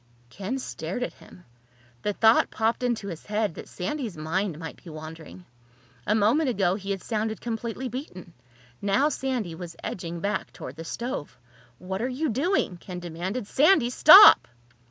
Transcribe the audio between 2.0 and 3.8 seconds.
The thought popped into his head that